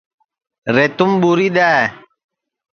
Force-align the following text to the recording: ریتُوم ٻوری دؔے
ریتُوم 0.75 1.11
ٻوری 1.21 1.47
دؔے 1.55 1.79